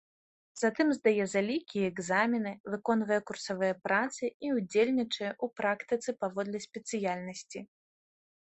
Затым 0.59 0.87
здае 0.97 1.25
залікі 1.33 1.75
і 1.81 1.83
экзамены, 1.91 2.53
выконвае 2.75 3.19
курсавыя 3.27 3.73
працы 3.89 4.23
і 4.49 4.51
ўдзельнічае 4.57 5.29
ў 5.43 5.55
практыцы 5.61 6.09
паводле 6.25 6.59
спецыяльнасці. 6.69 7.59